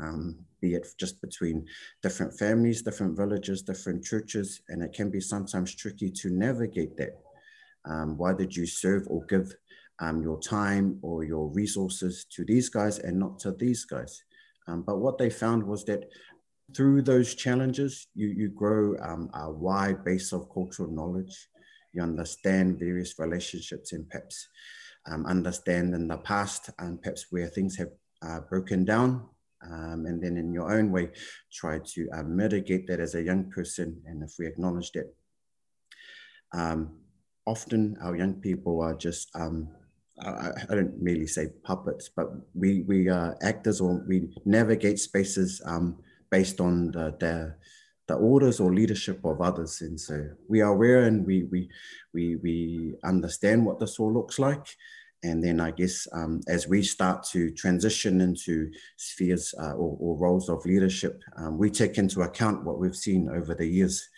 [0.00, 1.66] um, be it just between
[2.02, 7.18] different families, different villages, different churches, and it can be sometimes tricky to navigate that.
[7.84, 9.54] Um, why did you serve or give
[10.00, 14.22] um, your time or your resources to these guys and not to these guys.
[14.68, 16.04] Um, but what they found was that
[16.74, 21.48] through those challenges, you, you grow um, a wide base of cultural knowledge.
[21.92, 24.48] You understand various relationships and perhaps
[25.10, 27.90] um, understand in the past and perhaps where things have
[28.22, 29.28] uh, broken down.
[29.64, 31.10] Um, and then in your own way,
[31.52, 34.02] try to uh, mitigate that as a young person.
[34.04, 35.14] And if we acknowledge that,
[36.52, 36.98] um,
[37.46, 39.68] often our young people are just um,
[40.20, 45.60] I, I don't merely say puppets, but we we are actors or we navigate spaces
[45.66, 45.96] um,
[46.30, 47.54] based on the, the,
[48.08, 51.68] the orders or leadership of others, and so we are aware and we we
[52.14, 54.66] we we understand what this all looks like.
[55.22, 60.16] And then I guess um, as we start to transition into spheres uh, or, or,
[60.18, 64.08] roles of leadership, um, we take into account what we've seen over the years,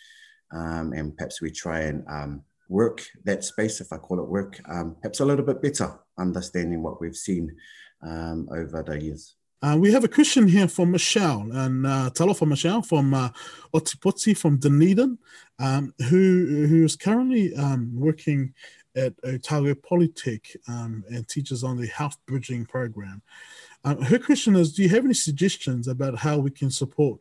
[0.53, 4.61] um, and perhaps we try and um, work that space, if I call it work,
[4.69, 7.55] um, perhaps a little bit better, understanding what we've seen
[8.03, 9.35] um, over the years.
[9.61, 13.29] Uh, we have a question here from Michelle, and uh, talofa Michelle from uh,
[13.75, 15.19] Ōtepoti from Dunedin,
[15.59, 18.55] um, who who is currently um, working
[18.95, 23.21] at Otago Polytech um, and teaches on the health bridging program.
[23.85, 27.21] Um, her question is Do you have any suggestions about how we can support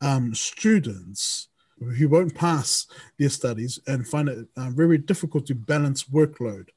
[0.00, 1.49] um, students
[1.80, 2.86] who won't pass
[3.18, 6.68] their studies and find it uh, very difficult to balance workload,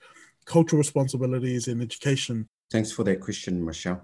[0.46, 2.48] cultural responsibilities, and education?
[2.72, 4.02] Thanks for that question, Michelle.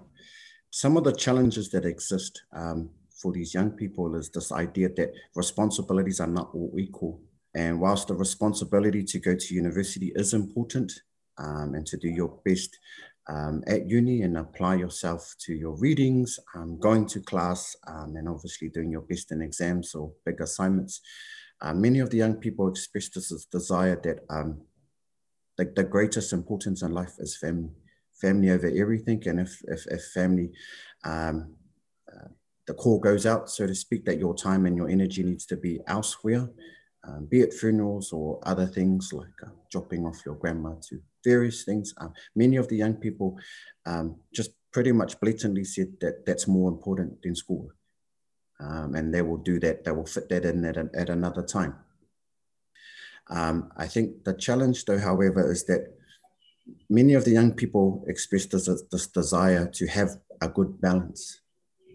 [0.70, 5.12] Some of the challenges that exist um, for these young people is this idea that
[5.34, 7.20] responsibilities are not all equal.
[7.54, 10.92] And whilst the responsibility to go to university is important
[11.38, 12.78] um, and to do your best
[13.30, 18.28] um, at uni and apply yourself to your readings, um, going to class, um, and
[18.28, 21.00] obviously doing your best in exams or big assignments.
[21.60, 24.60] Uh, many of the young people express this desire that um,
[25.56, 27.70] the, the greatest importance in life is family,
[28.20, 29.22] family over everything.
[29.28, 30.50] And if, if, if family,
[31.04, 31.54] um,
[32.12, 32.28] uh,
[32.66, 35.56] the call goes out, so to speak, that your time and your energy needs to
[35.56, 36.48] be elsewhere,
[37.06, 41.64] um, be it funerals or other things like uh, dropping off your grandma to various
[41.64, 41.94] things.
[41.98, 43.38] Um, many of the young people
[43.86, 47.70] um, just pretty much blatantly said that that's more important than school.
[48.60, 51.74] Um, and they will do that, they will fit that in at, at another time.
[53.30, 55.96] Um, I think the challenge, though, however, is that
[56.90, 60.10] many of the young people express this, this desire to have
[60.42, 61.39] a good balance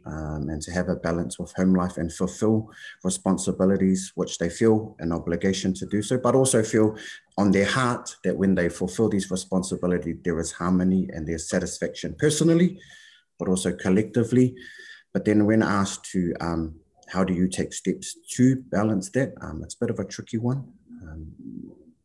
[0.05, 2.69] um, and to have a balance with home life and fulfill
[3.03, 6.95] responsibilities which they feel an obligation to do so, but also feel
[7.37, 12.15] on their heart that when they fulfill these responsibilities, there is harmony and there's satisfaction
[12.17, 12.79] personally,
[13.39, 14.55] but also collectively.
[15.13, 16.75] But then when asked to um,
[17.07, 20.37] how do you take steps to balance that, um, it's a bit of a tricky
[20.37, 20.65] one.
[21.01, 21.31] Um,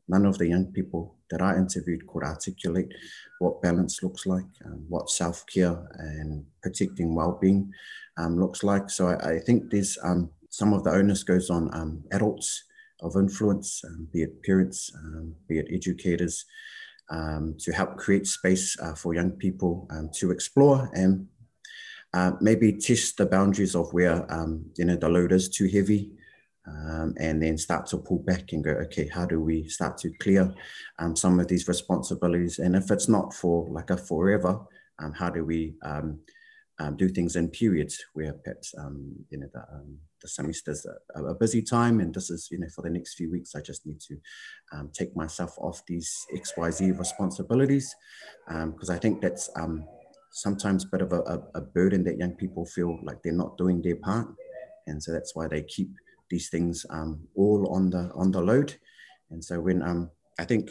[0.09, 2.93] none of the young people that I interviewed could articulate
[3.39, 7.73] what balance looks like, um, what self care and protecting well being
[8.19, 8.91] um, looks like.
[8.91, 12.65] So I, I think there's um, some of the onus goes on um, adults
[13.03, 16.45] of influence, um, be it parents, um, be it educators,
[17.11, 21.27] to help create space uh, for young people to explore and
[22.15, 24.25] uh, maybe test the boundaries of where
[24.77, 26.13] you know the load is too heavy
[26.67, 30.11] um, and then start to pull back and go, okay, how do we start to
[30.21, 30.53] clear
[30.99, 32.59] um, some of these responsibilities?
[32.59, 34.61] And if it's not for like a forever,
[34.99, 36.21] um, how do we um,
[36.79, 39.63] um, do things in periods where perhaps um, you know the,
[40.23, 43.31] the semester's a, a, busy time, and this is you know for the next few
[43.31, 44.17] weeks, I just need to
[44.93, 47.95] take myself off these X Y Z responsibilities
[48.49, 49.51] because I think that's
[50.33, 53.83] sometimes a bit of a, a burden that young people feel like they're not doing
[53.83, 54.29] their part,
[54.87, 55.91] and so that's why they keep
[56.31, 58.77] these things um, all on the on the load.
[59.31, 60.71] And so when um, I think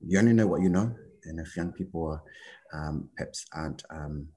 [0.00, 2.22] you only know what you know, and if young people are
[2.72, 4.28] um, perhaps aren't um,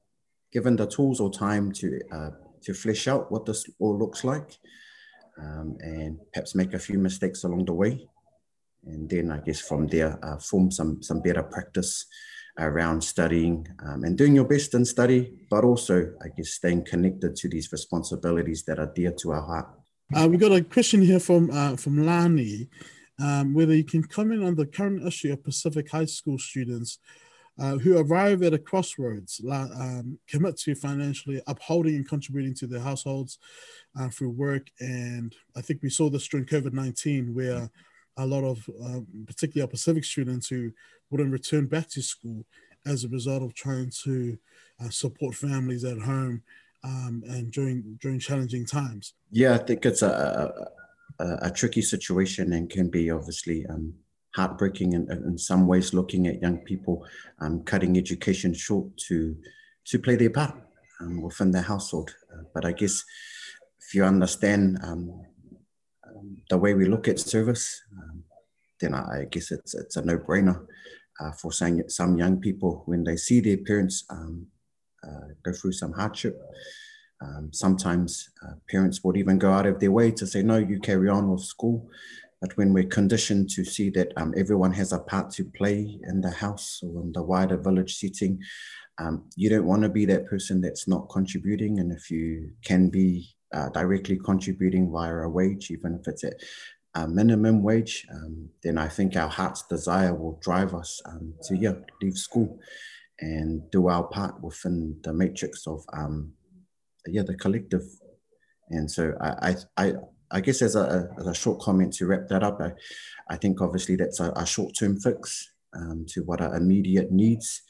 [0.51, 2.29] given the tools or time to uh,
[2.63, 4.57] to flesh out what this all looks like,
[5.41, 8.07] um, and perhaps make a few mistakes along the way,
[8.85, 12.05] and then I guess from there uh, form some some better practice
[12.57, 17.35] around studying um, and doing your best in study, but also I guess staying connected
[17.35, 19.67] to these responsibilities that are dear to our heart.
[20.13, 22.67] Uh, we got a question here from uh, from Lani,
[23.19, 26.99] um, whether you can comment on the current issue of Pacific High School students
[27.59, 32.81] uh, who arrive at a crossroads, um, commit to financially upholding and contributing to their
[32.81, 33.39] households
[33.99, 37.67] uh, through work, and I think we saw this during COVID nineteen, where
[38.17, 40.71] a lot of, um, particularly our Pacific students, who
[41.09, 42.45] wouldn't return back to school
[42.85, 44.37] as a result of trying to
[44.79, 46.43] uh, support families at home
[46.85, 49.13] um, and during during challenging times.
[49.31, 50.53] Yeah, I think it's a
[51.19, 53.93] a, a tricky situation and can be obviously um,
[54.35, 55.93] heartbreaking in, in some ways.
[55.93, 57.05] Looking at young people
[57.41, 59.35] um, cutting education short to
[59.85, 60.55] to play their part
[61.01, 62.13] um, within their household.
[62.31, 63.03] Uh, but I guess
[63.79, 65.21] if you understand um,
[66.07, 67.81] um, the way we look at service,
[68.79, 70.65] then I, guess it's it's a no brainer.
[71.17, 74.47] Uh, for saying some young people when they see their parents um,
[75.43, 76.39] go through some hardship.
[77.21, 80.79] Um, sometimes uh, parents would even go out of their way to say, no, you
[80.79, 81.89] carry on with school.
[82.41, 86.21] But when we're conditioned to see that um, everyone has a part to play in
[86.21, 88.41] the house or in the wider village setting,
[88.97, 91.79] um, you don't want to be that person that's not contributing.
[91.79, 96.35] And if you can be uh, directly contributing via a wage, even if it's at
[96.95, 101.57] a minimum wage, um, then I think our heart's desire will drive us um, to
[101.57, 102.59] yeah, leave school
[103.19, 106.33] and do our part within the matrix of um,
[107.07, 107.83] yeah the collective.
[108.69, 109.93] And so I I
[110.31, 112.71] I guess as a, as a short comment to wrap that up, I,
[113.29, 117.61] I think obviously that's a, a short term fix um, to what are immediate needs,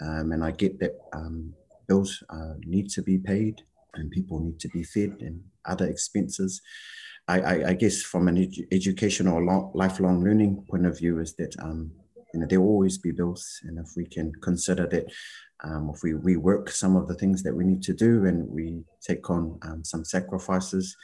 [0.00, 1.54] um, and I get that um,
[1.88, 3.62] bills uh, need to be paid
[3.94, 6.60] and people need to be fed and other expenses.
[7.26, 11.54] I, I, I guess from an edu- educational lifelong learning point of view is that
[11.60, 11.92] um,
[12.34, 13.60] you know, there will always be bills.
[13.64, 15.06] And if we can consider that,
[15.62, 18.82] um, if we rework some of the things that we need to do and we
[19.00, 20.96] take on um, some sacrifices,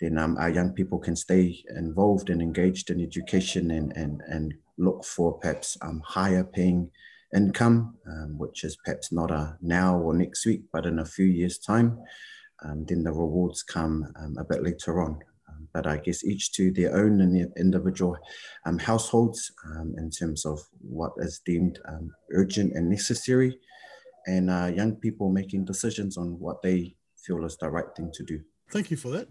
[0.00, 4.54] then um, our young people can stay involved and engaged in education and, and, and
[4.78, 6.90] look for perhaps um, higher paying
[7.36, 11.26] income, um, which is perhaps not a now or next week, but in a few
[11.26, 11.98] years' time.
[12.64, 14.06] Um, then the rewards come
[14.38, 15.18] a bit later on.
[15.60, 18.16] Um, but I guess each to their own and their individual
[18.66, 21.78] um, households um, in terms of what is deemed
[22.32, 23.58] urgent and necessary,
[24.26, 28.24] and uh, young people making decisions on what they feel is the right thing to
[28.24, 28.40] do.
[28.70, 29.28] Thank you for that.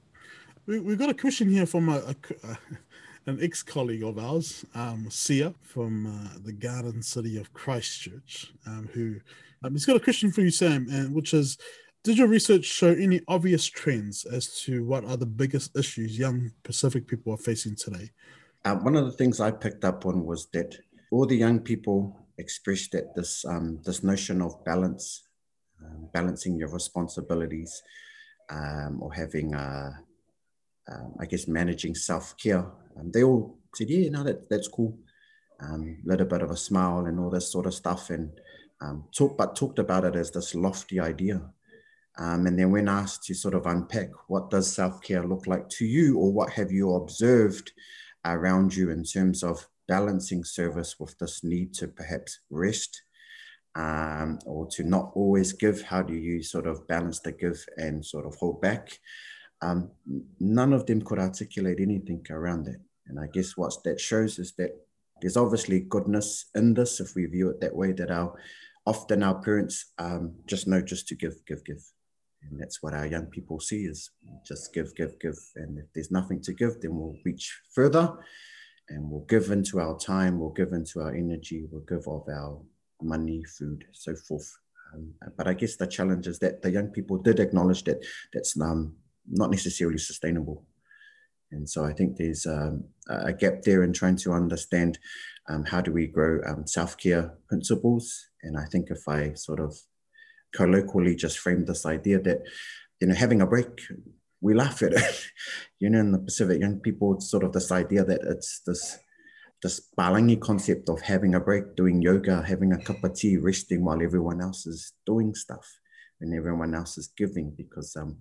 [0.65, 2.15] We, we've got a question here from a, a,
[2.48, 2.58] a
[3.26, 9.15] an ex-colleague of ours, um, Sia from uh, the Garden City of Christchurch, um, who
[9.63, 11.58] um, he's got a question for you, Sam, and which is,
[12.04, 16.52] did your research show any obvious trends as to what are the biggest issues young
[16.64, 18.12] Pacific people are facing today?
[18.64, 20.78] Uh, one of the things I picked up on was that
[21.12, 25.28] all the young people expressed that this um, this notion of balance,
[25.84, 27.82] um, balancing your responsibilities,
[28.50, 30.00] um, or having a
[30.92, 32.66] um, I guess managing self care.
[32.98, 34.98] Um, they all said, "Yeah, no, that that's cool."
[35.62, 38.32] A um, little bit of a smile and all this sort of stuff, and
[39.14, 41.42] talk, but talked about it as this lofty idea.
[42.20, 45.70] Um, and then when asked to sort of unpack what does self care look like
[45.70, 47.72] to you, or what have you observed
[48.26, 53.02] around you in terms of balancing service with this need to perhaps rest
[53.76, 55.82] um, or to not always give?
[55.82, 59.00] How do you sort of balance the give and sort of hold back?
[59.62, 59.92] um,
[60.40, 62.80] none of them could articulate anything around that.
[63.08, 64.72] And I guess what that shows is that
[65.22, 68.34] there's obviously goodness in this if we view it that way, that our
[68.86, 71.84] often our parents um, just know just to give, give, give.
[72.43, 74.12] And that's what our young people see is
[74.45, 75.38] just give, give, give.
[75.56, 78.13] And if there's nothing to give, then we'll reach further
[78.89, 82.60] and we'll give into our time, we'll give into our energy, we'll give of our
[83.02, 84.49] money, food, so forth.
[84.93, 88.60] Um, but I guess the challenge is that the young people did acknowledge that that's
[88.60, 88.95] um,
[89.28, 90.65] not necessarily sustainable.
[91.52, 94.99] And so I think there's um, a gap there in trying to understand
[95.49, 98.30] um, how do we grow um, self-care principles.
[98.43, 99.75] And I think if I sort of
[100.56, 102.42] colloquially just framed this idea that,
[103.00, 103.68] you know, having a break,
[104.42, 105.30] we laugh at it.
[105.80, 109.00] you know, in the Pacific, young people, sort of this idea that it's this
[109.62, 113.84] this palangi concept of having a break, doing yoga, having a cup of tea, resting
[113.84, 115.68] while everyone else is doing stuff
[116.22, 118.18] and everyone else is giving because um,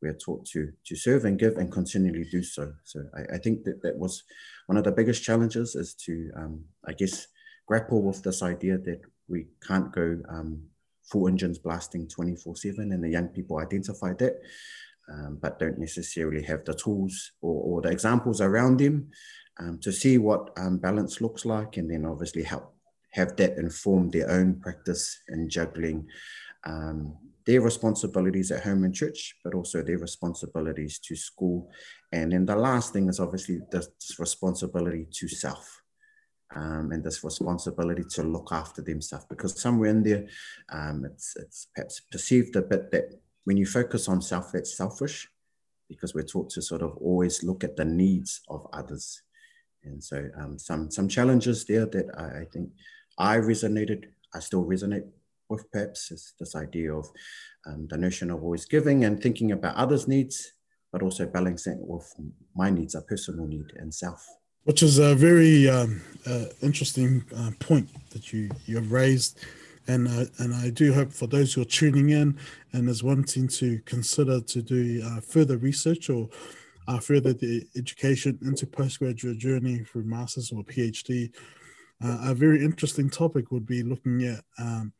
[0.00, 2.72] we are taught to to serve and give and continually do so.
[2.84, 4.22] So I, I think that that was
[4.66, 7.26] one of the biggest challenges is to um, I guess
[7.66, 10.62] grapple with this idea that we can't go um,
[11.12, 14.40] full engines blasting 24 7 and the young people identify that
[15.12, 19.10] um, but don't necessarily have the tools or, or the examples around them
[19.60, 22.74] um, to see what um, balance looks like and then obviously help
[23.10, 26.06] have that inform their own practice in juggling
[26.64, 31.70] um, their responsibilities at home and church, but also their responsibilities to school.
[32.12, 35.81] And then the last thing is obviously this responsibility to self.
[36.54, 40.26] Um, and this responsibility to look after themselves because somewhere in there
[40.70, 45.28] um, it's, it's perhaps perceived a bit that when you focus on self that's selfish
[45.88, 49.22] because we're taught to sort of always look at the needs of others
[49.84, 52.70] and so um, some some challenges there that I, I think
[53.18, 55.08] i resonated i still resonate
[55.52, 57.08] with PEPS is this idea of
[57.66, 60.52] um, the notion of always giving and thinking about others' needs,
[60.90, 62.12] but also balancing it with
[62.56, 64.26] my needs, a personal need and self.
[64.64, 69.40] Which is a very um, uh, interesting uh, point that you you have raised,
[69.88, 72.38] and uh, and I do hope for those who are tuning in
[72.72, 76.28] and is wanting to consider to do uh, further research or
[76.86, 81.32] uh, further the education into postgraduate journey through masters or PhD.
[82.04, 84.92] Uh, a very interesting topic would be looking at um,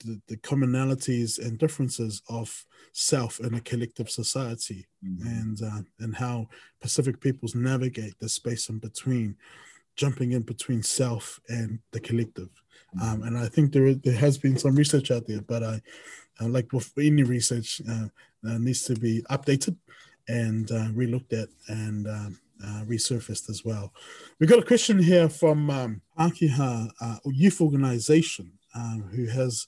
[0.00, 5.26] the, the commonalities and differences of self in a collective society mm-hmm.
[5.26, 6.46] and uh, and how
[6.80, 9.36] Pacific peoples navigate the space in between,
[9.96, 12.50] jumping in between self and the collective.
[12.96, 13.02] Mm-hmm.
[13.02, 15.80] Um, and I think there there has been some research out there, but I,
[16.40, 18.06] like with any research, uh,
[18.48, 19.76] uh, needs to be updated
[20.28, 23.92] and uh, relooked at and um, uh, resurfaced as well.
[24.38, 29.66] We've got a question here from um, Akiha uh, Youth Organization um, who has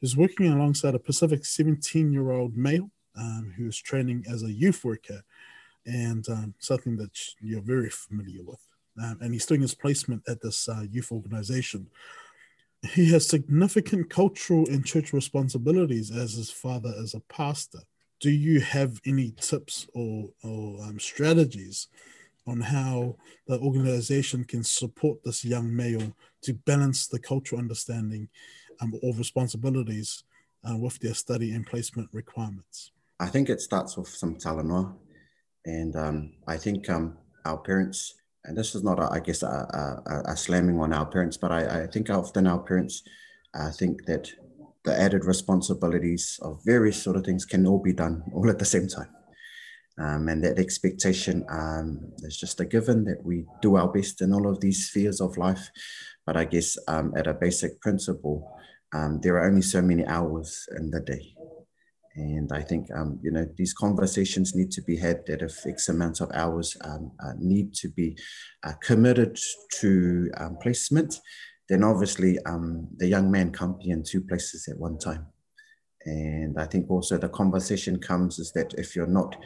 [0.00, 4.84] who's working alongside a Pacific 17 year old male um, who's training as a youth
[4.84, 5.22] worker
[5.86, 8.60] and um, something that you're very familiar with.
[9.02, 11.88] Um, and he's doing his placement at this uh, youth organization.
[12.92, 17.80] He has significant cultural and church responsibilities as his father is a pastor.
[18.20, 21.88] Do you have any tips or, or um, strategies
[22.46, 23.16] on how
[23.46, 28.28] the organization can support this young male to balance the cultural understanding
[28.80, 30.24] um, of responsibilities
[30.68, 32.92] uh, with their study and placement requirements?
[33.18, 34.94] I think it starts with some talanoa.
[35.64, 39.46] And um, I think um, our parents, and this is not, a, I guess, a,
[39.46, 43.02] a, a, slamming on our parents, but I, I think often our parents
[43.54, 44.30] uh, think that
[44.84, 48.64] the added responsibilities of various sort of things can all be done all at the
[48.64, 49.08] same time.
[49.98, 54.32] Um, and that expectation um, is just a given that we do our best in
[54.32, 55.70] all of these spheres of life.
[56.26, 58.58] But I guess um, at a basic principle,
[58.94, 61.34] um, there are only so many hours in the day.
[62.14, 65.88] And I think, um, you know, these conversations need to be had that if X
[65.88, 68.16] amount of hours um, uh, need to be
[68.64, 69.38] uh, committed
[69.80, 70.30] to
[70.62, 71.20] placement,
[71.68, 72.38] then obviously
[72.96, 75.26] the young man can't be in two places at one time.
[76.06, 79.36] And I think also the conversation comes is that if you're not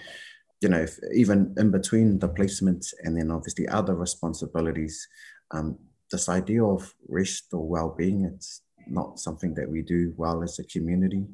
[0.61, 5.09] you know, if, even in between the placements and then obviously other responsibilities,
[5.53, 5.79] um,
[6.11, 10.65] this idea of rest or well-being, it's not something that we do well as a
[10.65, 11.25] community.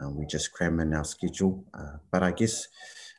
[0.00, 1.64] Um, we just cram in our schedule.
[1.74, 2.66] Uh, but I guess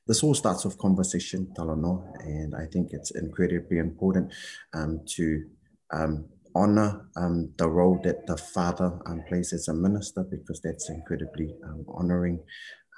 [0.07, 4.33] this all starts with conversation, talanoa, and I think it's incredibly important
[4.73, 5.45] um, to
[5.91, 6.25] um,
[6.55, 11.55] honor um, the role that the father um, plays as a minister because that's incredibly
[11.65, 12.39] um, honoring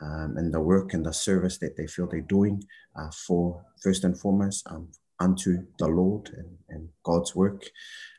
[0.01, 2.63] um, and the work and the service that they feel they're doing
[2.95, 4.89] uh, for first and foremost um,
[5.19, 7.63] unto the Lord and, and God's work,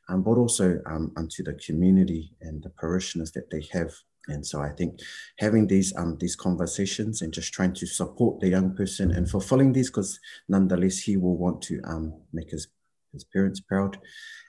[0.09, 3.93] um, but also um, unto the community and the parishioners that they have.
[4.29, 4.99] And so I think
[5.39, 9.73] having these um, these conversations and just trying to support the young person and fulfilling
[9.73, 10.19] these, because
[10.49, 12.69] nonetheless he will want to um, make his
[13.13, 13.99] his parents proud.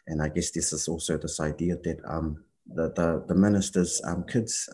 [0.08, 1.98] And I guess this is also this idea that
[2.74, 4.02] the, the, the minister's
[4.32, 4.70] kids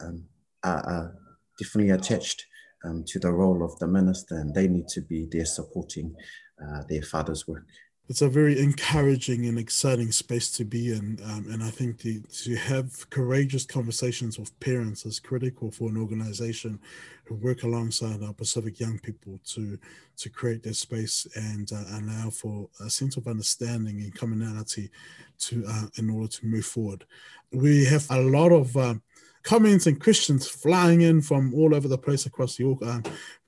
[0.63, 1.15] are, are
[1.59, 2.45] definitely attached
[2.83, 6.15] um, to the role of the minister, and they need to be there supporting
[6.61, 7.65] uh, their father's work.
[8.09, 12.19] It's a very encouraging and exciting space to be in, um, and I think the,
[12.43, 16.81] to have courageous conversations with parents is critical for an organization
[17.23, 19.79] who work alongside our Pacific young people to
[20.17, 24.91] to create their space and uh, allow for a sense of understanding and commonality
[25.39, 27.05] to uh, in order to move forward.
[27.53, 29.01] We have a lot of um,
[29.43, 33.03] comments and questions flying in from all over the place across the um,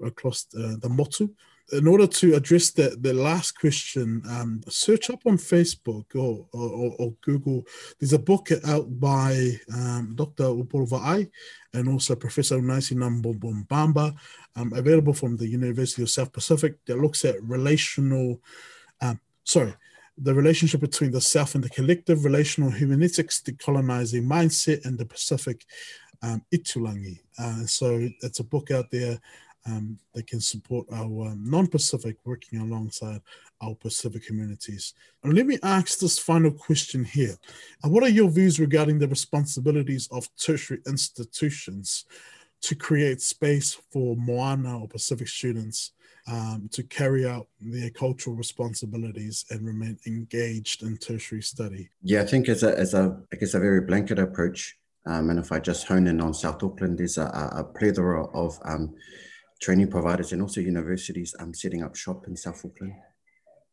[0.05, 1.29] across the, the motu.
[1.71, 6.95] In order to address the, the last question, um, search up on Facebook or, or,
[6.99, 7.65] or, Google.
[7.99, 10.43] There's a book out by um, Dr.
[10.43, 11.27] Upolu
[11.73, 14.13] and also Professor Unaisi Nabobo-Baba,
[14.55, 18.39] um, available from the University of South Pacific that looks at relational,
[19.01, 19.73] um, sorry,
[20.17, 25.65] the relationship between the self and the collective, relational hermeneutics, decolonizing mindset, and the Pacific
[26.21, 27.19] um, Itulagi.
[27.37, 29.19] Uh, so it's a book out there
[29.65, 33.21] um, that can support our um, non-Pacific working alongside
[33.61, 34.93] our Pacific communities.
[35.23, 37.35] And let me ask this final question here.
[37.83, 42.05] Uh, what are your views regarding the responsibilities of tertiary institutions
[42.61, 45.91] to create space for Moana or Pacific students
[46.27, 51.89] um, to carry out their cultural responsibilities and remain engaged in tertiary study?
[52.01, 55.39] Yeah, I think as a, as a I guess a very blanket approach, um, and
[55.39, 58.95] if I just hone in on South Auckland, there's a, a plethora of um,
[59.61, 62.93] training providers and also universities um, setting up shop in South Auckland.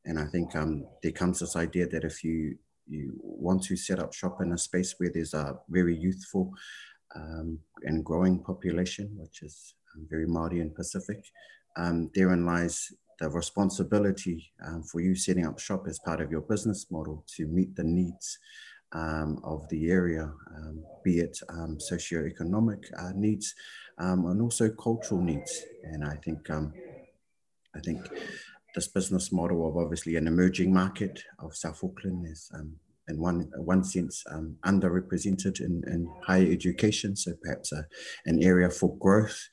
[0.05, 4.01] And I think um, there comes this idea that if you you want to set
[4.01, 6.53] up shop in a space where there's a very youthful
[7.15, 11.25] um, and growing population, which is um, very Māori and Pacific,
[11.77, 16.41] um, therein lies the responsibility um, for you setting up shop as part of your
[16.41, 18.39] business model to meet the needs
[18.93, 23.55] um, of the area, um, be it um, socioeconomic uh, needs
[23.99, 25.63] um, and also cultural needs.
[25.85, 28.01] And I think I think
[28.75, 32.51] this business model of obviously an emerging market of South Auckland is
[33.09, 37.87] in one one sense um, underrepresented in, in higher education, so perhaps a,
[38.27, 39.49] an area for growth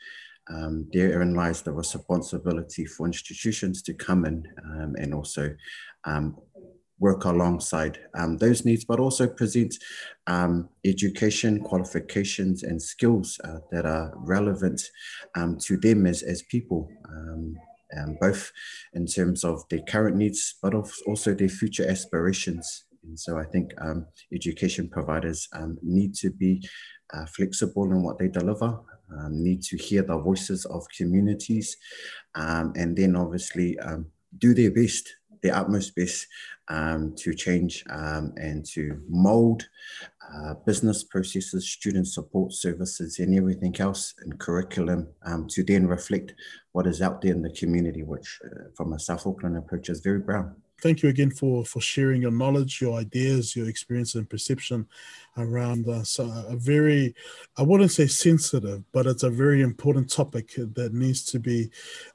[0.50, 5.56] um, therein lies the responsibility for institutions to come in um, and also
[6.06, 6.38] um,
[7.00, 9.74] work alongside um, those needs, but also present
[10.28, 14.82] um, education, qualifications, and skills uh, that are relevant
[15.36, 16.90] um, to them as, as people.
[18.22, 18.52] both
[18.94, 20.74] in terms of their current needs, but
[21.08, 22.86] also their future aspirations.
[23.04, 23.72] And so I think
[24.34, 25.48] education providers
[25.82, 26.62] need to be
[27.14, 28.80] uh, flexible in what they deliver,
[29.18, 31.78] um, need to hear the voices of communities,
[32.36, 34.08] um, and then obviously um,
[34.38, 35.10] do their best,
[35.42, 36.28] their utmost best
[36.70, 39.68] um, to change um, and to mold
[40.34, 46.34] uh, business processes, student support services, and everything else in curriculum um, to then reflect
[46.74, 50.02] what is out there in the community, which uh, from a South Auckland approach is
[50.02, 50.56] very brown.
[50.82, 54.88] Thank you again for for sharing your knowledge, your ideas, your experience and perception
[55.38, 57.16] around uh, so a very,
[57.58, 61.70] I wouldn't say sensitive, but it's a very important topic that needs to be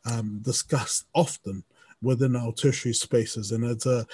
[0.05, 1.65] um, discussed often
[2.03, 4.07] within our tertiary spaces, and it's a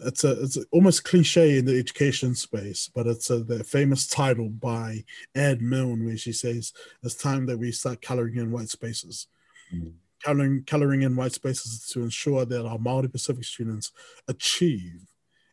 [0.00, 4.48] it's a it's almost cliche in the education space, but it's a, the famous title
[4.48, 5.04] by
[5.34, 9.26] Ann Milne where she says it's time that we start coloring in white spaces.
[9.74, 9.92] Mm
[10.22, 13.92] coloring, coloring in white spaces to ensure that our Maori Pacific students
[14.28, 15.00] achieve,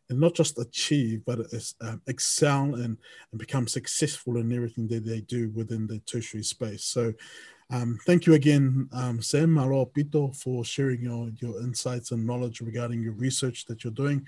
[0.08, 1.40] and not just achieve, but
[1.80, 2.96] um, excel and,
[3.32, 6.84] and become successful in everything that they do within the tertiary space.
[6.84, 7.12] So
[7.70, 12.60] um, thank you again, um, Sam Maro Pito, for sharing your, your insights and knowledge
[12.60, 14.24] regarding your research that you're doing.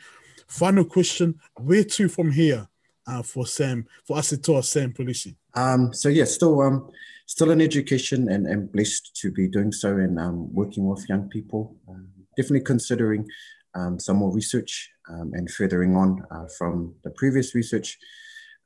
[0.49, 2.67] Final question, where to from here
[3.07, 5.37] uh, for Sam, for Asetoa Sam Pilisi?
[5.55, 6.91] Um, so yeah, still um,
[7.29, 11.29] still in education and, and blessed to be doing so and um, working with young
[11.29, 11.77] people.
[11.87, 13.27] Um, definitely considering
[13.75, 17.99] um, some more research um, and furthering on uh, from the previous research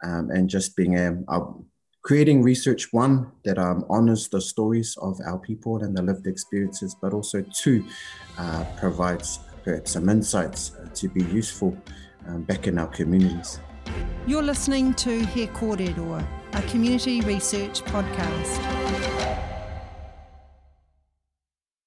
[0.05, 1.25] um, and just being
[2.03, 7.13] creating research, one, that honors the stories of our people and the lived experiences, but
[7.13, 7.85] also two,
[8.39, 11.77] uh, provides perhaps some insights to be useful
[12.47, 13.61] back in our communities.
[14.27, 19.12] You're listening to He Kōrero, a community research podcast.